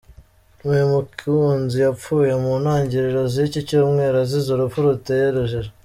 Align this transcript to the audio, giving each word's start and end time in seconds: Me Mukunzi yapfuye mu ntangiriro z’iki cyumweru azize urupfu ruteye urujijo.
Me 0.67 0.79
Mukunzi 0.91 1.77
yapfuye 1.85 2.31
mu 2.43 2.53
ntangiriro 2.61 3.21
z’iki 3.33 3.59
cyumweru 3.67 4.15
azize 4.23 4.49
urupfu 4.51 4.77
ruteye 4.85 5.25
urujijo. 5.29 5.71